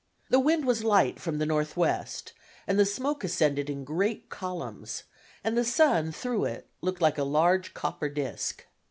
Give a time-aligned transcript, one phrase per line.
[0.31, 2.33] The wind was light from the northwest,
[2.65, 5.03] and the smoke ascended in great columns,
[5.43, 8.65] and the sun through it looked like a large copper disk.